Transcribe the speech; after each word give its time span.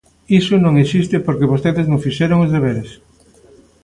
Iso 0.39 0.55
non 0.63 0.73
existe 0.83 1.15
porque 1.25 1.51
vostedes 1.53 1.85
non 1.87 2.03
fixeron 2.05 2.37
os 2.45 2.53
deberes. 2.55 2.89